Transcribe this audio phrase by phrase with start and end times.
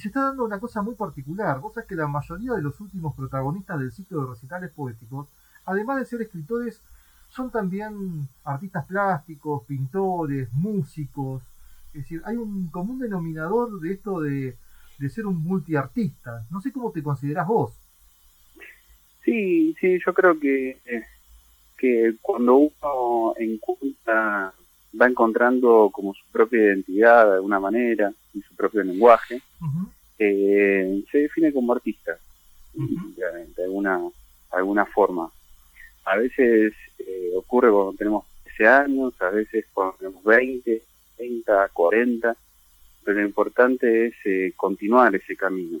[0.00, 1.60] se está dando una cosa muy particular.
[1.72, 5.28] Sabés que la mayoría de los últimos protagonistas del ciclo de recitales poéticos,
[5.64, 6.80] además de ser escritores,
[7.28, 11.42] son también artistas plásticos, pintores, músicos.
[11.88, 14.56] Es decir, hay un común denominador de esto de,
[15.08, 16.44] ser un multiartista.
[16.50, 17.72] No sé cómo te considerás vos.
[19.24, 20.78] Sí, sí, yo creo que,
[21.78, 24.52] que cuando uno encuentra,
[24.98, 29.40] va encontrando como su propia identidad de alguna manera y su propio lenguaje,
[30.18, 32.18] eh, se define como artista
[32.74, 34.00] de, alguna,
[34.50, 35.30] alguna forma.
[36.04, 40.82] A veces eh, ocurre cuando tenemos 13 años, a veces cuando tenemos 20,
[41.16, 42.36] 30, 40,
[43.04, 45.78] pero lo importante es eh, continuar ese camino.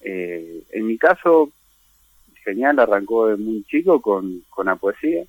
[0.00, 1.50] Eh, en mi caso,
[2.44, 5.24] genial, arrancó de muy chico con, con la poesía,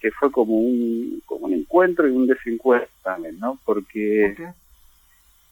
[0.00, 3.58] que fue como un, como un encuentro y un desencuentro también, ¿no?
[3.64, 4.34] Porque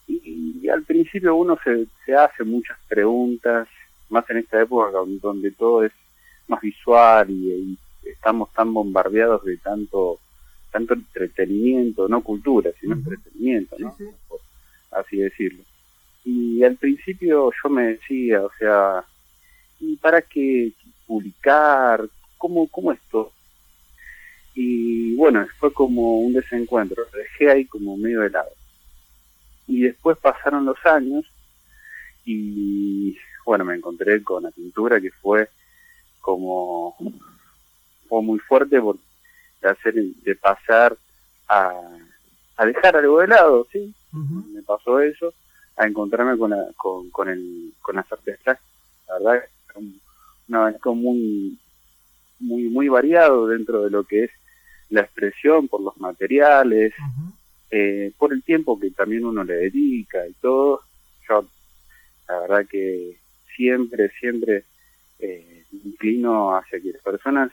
[0.09, 3.68] y, al principio uno se, se hace muchas preguntas,
[4.09, 4.90] más en esta época
[5.23, 5.93] donde todo es
[6.48, 10.18] más visual y, estamos tan bombardeados de tanto
[10.73, 13.95] tanto entretenimiento, no cultura, sino entretenimiento, ¿no?
[14.90, 15.62] así decirlo.
[16.24, 19.04] Y al principio yo me decía, o sea,
[19.80, 20.73] ¿y para qué
[21.06, 22.09] publicar?
[22.38, 23.32] ¿Cómo, cómo esto?
[24.60, 28.51] Y bueno, fue como un desencuentro, lo dejé ahí como medio de lado.
[29.68, 31.24] Y después pasaron los años
[32.24, 35.48] y bueno, me encontré con la pintura que fue
[36.20, 36.96] como
[38.09, 38.96] fue muy fuerte por
[39.62, 40.96] de hacer de pasar
[41.48, 41.80] a,
[42.56, 45.34] a dejar algo de lado, sí, me pasó eso,
[45.76, 48.59] a encontrarme con la, con, con el con las artes plásticas,
[49.06, 50.00] la verdad, un,
[50.48, 51.56] un abanico muy
[52.40, 54.30] muy muy variado dentro de lo que es
[54.90, 56.94] la expresión por los materiales,
[57.70, 60.82] eh, por el tiempo que también uno le dedica y todo.
[61.28, 61.46] Yo,
[62.28, 63.16] la verdad que
[63.54, 64.64] siempre, siempre
[65.19, 67.50] eh, inclino hacia que las personas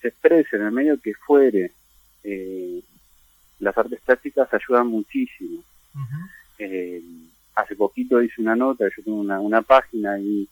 [0.00, 1.72] se expresen en el medio que fuere.
[2.22, 2.82] Eh,
[3.60, 5.62] las artes plásticas ayudan muchísimo.
[6.58, 7.02] eh,
[7.54, 10.48] hace poquito hice una nota, yo tengo una, una página y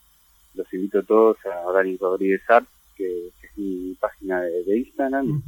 [0.55, 5.43] los invito a todos a Dani Rodríguez Art, que, es mi página de, Instagram.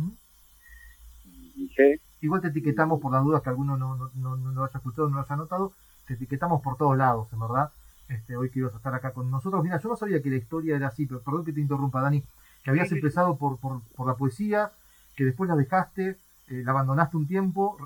[2.20, 5.08] Igual te etiquetamos por las dudas que alguno no, no, no, no lo haya escuchado,
[5.08, 5.72] no lo haya notado,
[6.06, 7.70] te etiquetamos por todos lados, en verdad.
[8.08, 9.62] Este, hoy que ibas a estar acá con nosotros.
[9.62, 12.22] Mira, yo no sabía que la historia era así, pero perdón que te interrumpa, Dani,
[12.64, 14.72] que habías empezado por, por, por la poesía,
[15.14, 16.16] que después la dejaste,
[16.48, 17.76] eh, la abandonaste un tiempo,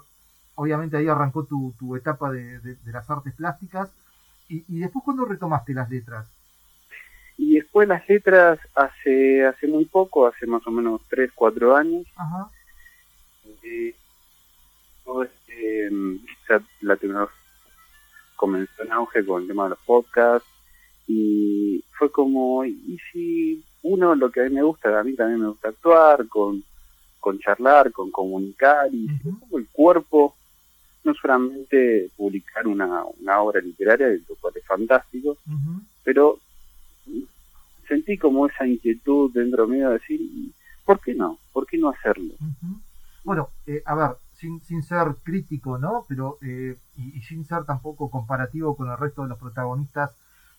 [0.54, 3.90] obviamente ahí arrancó tu, tu etapa de, de, las artes plásticas,
[4.48, 6.30] y, y después cuando retomaste las letras.
[7.36, 12.06] Y después las letras hace hace muy poco, hace más o menos 3, 4 años.
[12.14, 12.48] Ajá.
[13.62, 13.94] Eh,
[15.24, 15.90] este,
[16.80, 17.36] la tecnología
[18.36, 20.48] comenzó en auge con el tema de los podcasts
[21.06, 25.40] y fue como, y si uno lo que a mí me gusta, a mí también
[25.40, 26.64] me gusta actuar, con,
[27.20, 29.06] con charlar, con comunicar y
[29.40, 30.34] como el cuerpo,
[31.04, 35.36] no solamente publicar una, una obra literaria, lo cual es fantástico,
[36.04, 36.38] pero
[37.88, 40.20] sentí como esa inquietud dentro mío de decir,
[40.84, 41.38] ¿por qué no?
[41.52, 42.34] ¿Por qué no hacerlo?
[43.24, 46.04] Bueno, eh, a ver, sin, sin ser crítico, ¿no?
[46.08, 50.10] Pero, eh, y, sin ser tampoco comparativo con el resto de los protagonistas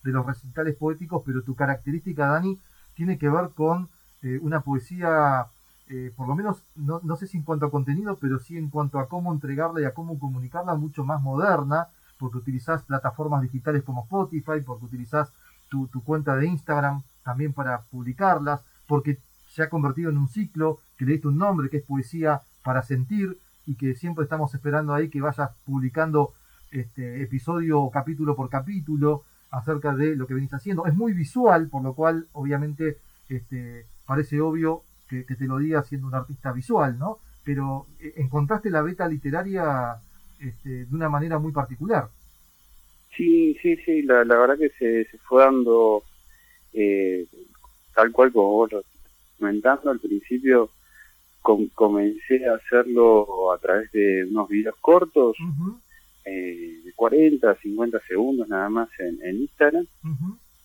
[0.03, 2.57] de los recitales poéticos, pero tu característica, Dani,
[2.95, 3.89] tiene que ver con
[4.21, 5.47] eh, una poesía,
[5.89, 8.69] eh, por lo menos, no, no, sé si en cuanto a contenido, pero sí en
[8.69, 11.87] cuanto a cómo entregarla y a cómo comunicarla, mucho más moderna,
[12.17, 15.29] porque utilizás plataformas digitales como Spotify, porque utilizás
[15.69, 19.19] tu, tu cuenta de Instagram también para publicarlas, porque
[19.49, 22.83] se ha convertido en un ciclo que le diste un nombre, que es Poesía para
[22.83, 26.33] Sentir, y que siempre estamos esperando ahí que vayas publicando
[26.71, 30.85] este episodio capítulo por capítulo acerca de lo que venís haciendo.
[30.85, 32.97] Es muy visual, por lo cual obviamente
[33.29, 37.19] este, parece obvio que, te lo diga siendo un artista visual, ¿no?
[37.43, 39.97] Pero eh, encontraste la beta literaria
[40.39, 42.07] este, de una manera muy particular.
[43.15, 46.03] Sí, sí, sí, la, la verdad que se, se fue dando
[46.73, 47.27] eh,
[47.93, 48.83] tal cual como vos lo
[49.37, 50.69] comentando al principio
[51.43, 55.35] comencé a hacerlo a través de unos videos cortos,
[56.25, 59.85] eh, de 40, 50 segundos nada más en, Instagram,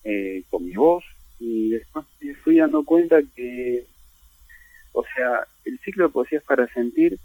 [0.03, 1.03] eh, con mi voz,
[1.39, 3.85] y después me fui dando cuenta que,
[4.93, 7.19] o sea, el ciclo de poesía es para sentir,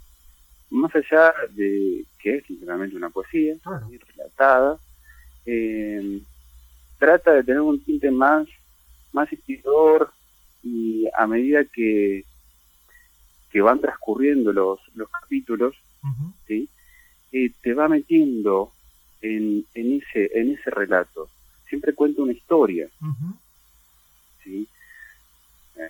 [0.70, 4.78] más allá de que es literalmente una poesía, relatada,
[5.46, 6.20] eh,
[6.98, 8.48] trata de tener un tinte más,
[9.12, 10.10] más inspirador
[10.62, 12.24] y a medida que
[13.54, 15.76] que van transcurriendo los, los capítulos,
[16.48, 16.68] ¿sí?
[17.30, 18.72] Eh, te va metiendo
[19.22, 21.28] en, en, ese, en ese relato.
[21.68, 22.88] Siempre cuenta una historia.
[24.42, 24.66] ¿sí?
[25.76, 25.88] Eh,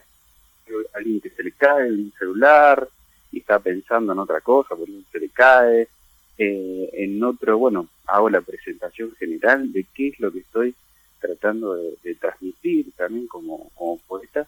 [0.93, 2.87] alguien que se le cae un celular
[3.33, 5.89] y está pensando en otra cosa, por se le cae.
[6.37, 10.75] Eh, en otro, bueno, hago la presentación general de qué es lo que estoy
[11.19, 14.47] tratando de, transmitir también como, como poeta.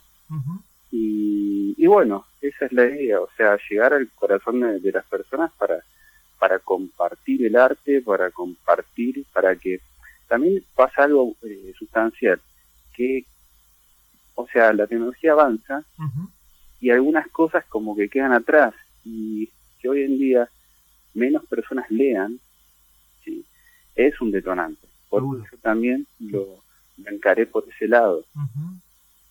[0.99, 5.53] Y, y, bueno, esa es la idea, o sea, llegar al corazón de, las personas
[5.59, 5.81] para,
[6.39, 9.81] para compartir el arte, para compartir, para que
[10.27, 12.41] también pasa algo eh, sustancial,
[12.95, 13.27] que,
[14.35, 15.85] o sea, la tecnología avanza
[16.81, 20.49] y algunas cosas como que quedan atrás y que hoy en día
[21.13, 22.41] menos personas lean,
[23.23, 23.45] ¿sí?
[23.95, 24.87] es un detonante.
[25.11, 26.63] Por eso también lo,
[27.05, 28.25] encaré por ese lado.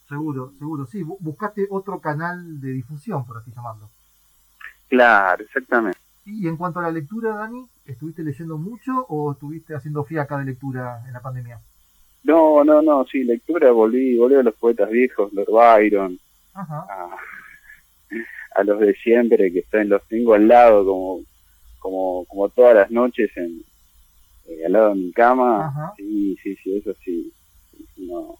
[0.08, 3.90] Seguro, seguro, sí, buscaste otro canal de difusión, por así llamarlo.
[4.88, 5.98] Claro, exactamente.
[6.26, 10.46] Y en cuanto a la lectura, Dani, ¿estuviste leyendo mucho o estuviste haciendo fiaca de
[10.46, 11.60] lectura en la pandemia?
[12.24, 16.20] No, no, no, sí, lectura, volví, volví a los poetas viejos, Lord Byron,
[16.54, 21.22] A, los de siempre, que están, los tengo al lado como,
[21.80, 23.64] como, como todas las noches en,
[24.48, 25.94] eh, al lado de mi cama.
[25.98, 27.32] Sí, sí, sí, eso sí
[27.98, 28.38] no,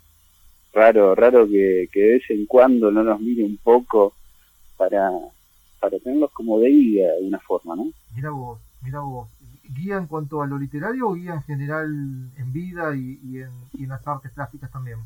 [0.76, 4.14] raro, raro que, que de vez en cuando no nos mire un poco
[4.78, 5.10] para,
[5.80, 7.92] para tenerlos como de guía de una forma, ¿no?
[8.14, 9.30] Mira vos, mira vos.
[9.68, 11.88] ¿Guía en cuanto a lo literario o guía en general
[12.38, 15.00] en vida y, y, en, y en, las artes plásticas también?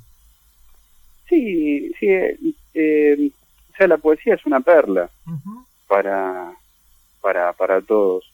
[1.30, 2.07] Sí, sí.
[2.74, 3.31] Eh,
[3.71, 5.10] o sea, la poesía es una perla
[5.88, 6.51] para,
[7.21, 8.25] para, para todos.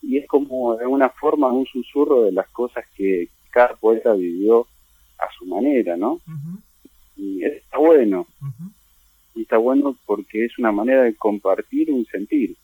[0.00, 4.66] Y es como de alguna forma un susurro de las cosas que cada poeta vivió
[5.18, 6.20] a su manera, ¿no?
[7.16, 8.26] Y está bueno.
[9.34, 12.56] Y está bueno porque es una manera de compartir un sentir.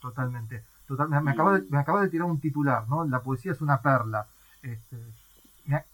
[0.00, 0.62] Totalmente.
[0.86, 3.04] Total, me, acaba de, me acaba de tirar un titular, ¿no?
[3.04, 4.26] La poesía es una perla.
[4.62, 4.96] Este,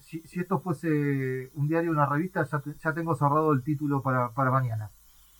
[0.00, 4.02] si, si, esto fuese un diario o una revista, ya, ya tengo cerrado el título
[4.02, 4.90] para, para mañana.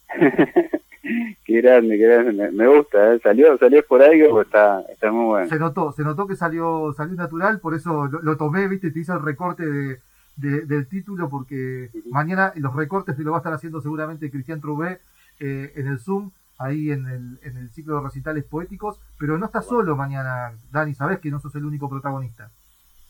[1.45, 2.51] qué grande, qué grande.
[2.51, 3.21] Me, gusta, ¿eh?
[3.23, 5.49] salió, salió por ahí, está, está muy bueno.
[5.49, 9.01] Se notó, se notó que salió, salió natural, por eso lo, lo tomé, viste, te
[9.01, 10.01] hice el recorte de,
[10.37, 15.01] del título porque mañana los recortes se lo va a estar haciendo seguramente Cristian Trubé
[15.41, 19.47] eh, en el Zoom, ahí en el, en el ciclo de recitales poéticos, pero no
[19.47, 22.51] está solo mañana, Dani, sabes que no sos el único protagonista.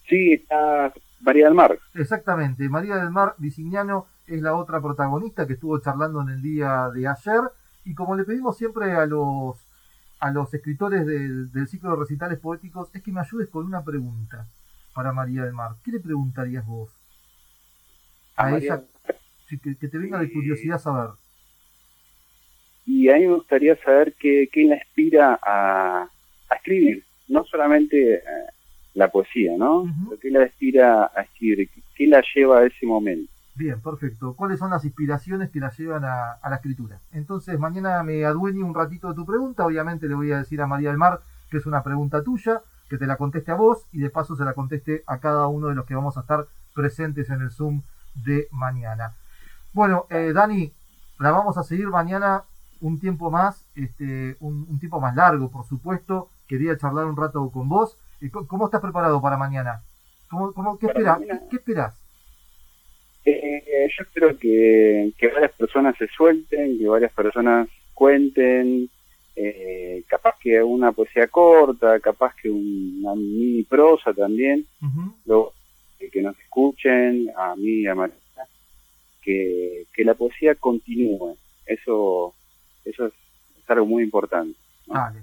[0.08, 1.78] Sí, está María del Mar.
[1.94, 6.90] Exactamente, María del Mar Visignano es la otra protagonista que estuvo charlando en el día
[6.92, 7.40] de ayer
[7.84, 9.56] y como le pedimos siempre a los
[10.20, 13.82] a los escritores del, del ciclo de recitales poéticos es que me ayudes con una
[13.82, 14.46] pregunta
[14.94, 15.72] para María del Mar.
[15.82, 16.90] ¿Qué le preguntarías vos?
[18.36, 18.82] A, ella,
[19.48, 21.10] que, te venga de curiosidad saber.
[22.86, 26.08] Y a mí me gustaría saber qué, qué la inspira a,
[26.54, 28.22] escribir, no solamente eh,
[28.94, 29.84] la poesía, ¿no?
[30.20, 31.70] ¿Qué la inspira a escribir?
[31.94, 33.32] ¿Qué la lleva a ese momento?
[33.54, 34.34] Bien, perfecto.
[34.34, 37.00] ¿Cuáles son las inspiraciones que la llevan a, a, la escritura?
[37.12, 39.66] Entonces, mañana me adueño un ratito de tu pregunta.
[39.66, 41.20] Obviamente le voy a decir a María del Mar
[41.52, 44.44] que es una pregunta tuya, que te la conteste a vos y de paso se
[44.44, 47.82] la conteste a cada uno de los que vamos a estar presentes en el Zoom
[48.14, 49.14] de mañana.
[49.72, 50.72] Bueno, eh, Dani,
[51.18, 52.44] la vamos a seguir mañana
[52.80, 56.30] un tiempo más, este, un, tiempo más largo, por supuesto.
[56.48, 57.96] Quería charlar un rato con vos.
[58.48, 59.82] ¿Cómo estás preparado para mañana?
[60.28, 61.18] ¿Cómo, cómo, ¿Qué esperas?
[61.50, 62.00] ¿Qué, esperás?
[63.24, 68.88] Eh, yo espero que, que, varias personas se suelten, que varias personas cuenten,
[69.34, 74.66] eh, capaz que una poesía corta, capaz que una mini prosa también.
[75.24, 75.52] lo,
[76.10, 78.16] que nos escuchen, a mí, a María,
[79.22, 81.36] que, que la poesía continúe.
[81.66, 82.34] Eso,
[82.84, 83.12] eso es,
[83.68, 84.58] algo muy importante.
[84.86, 85.22] Vale,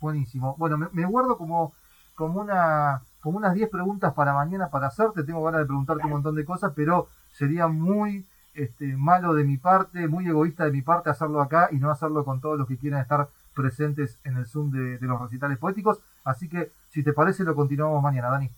[0.00, 0.54] buenísimo.
[0.58, 1.72] Bueno, me, guardo como,
[2.14, 5.22] como, una, como unas 10 preguntas para mañana para hacerte.
[5.22, 9.56] Tengo ganas de preguntarte un montón de cosas, pero sería muy este, malo de mi
[9.56, 12.76] parte, muy egoísta de mi parte hacerlo acá y no hacerlo con todos los que
[12.76, 16.00] quieran estar presentes en el Zoom de, de los recitales poéticos.
[16.24, 18.50] Así que, si te parece, lo continuamos mañana, Dani.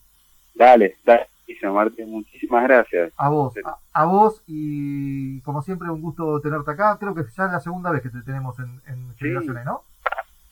[0.54, 1.28] Dale, dale.
[1.72, 3.12] Martín, muchísimas gracias.
[3.16, 3.54] A vos,
[3.92, 6.96] a, vos y como siempre un gusto tenerte acá.
[6.98, 9.82] Creo que ya es la segunda vez que te tenemos en, en Generaciones, ¿no?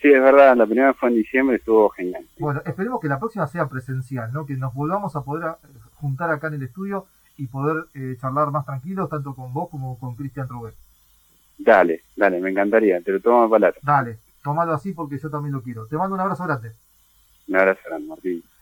[0.01, 2.27] Sí, es verdad, la primera fue en diciembre, estuvo genial.
[2.39, 4.45] Bueno, esperemos que la próxima sea presencial, ¿no?
[4.45, 7.07] Que nos volvamos a poder eh, juntar acá en el estudio
[7.39, 10.75] y poder eh, charlar más tranquilos, tanto con vos como con Cristian Rubén.
[11.59, 13.79] Dale, dale, me encantaría, te lo tomo palabra.
[13.83, 15.87] Dale, tomalo así porque yo también lo quiero.
[15.87, 16.73] Te mando un abrazo grande.
[17.49, 18.45] Un abrazo grande, Martín.